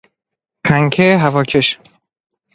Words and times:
پنکه 0.65 1.17
هواکش 1.23 1.79